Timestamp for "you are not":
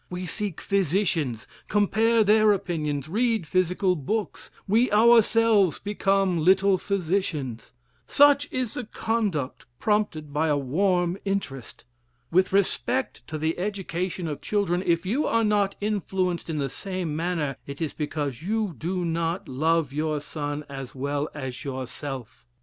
15.05-15.75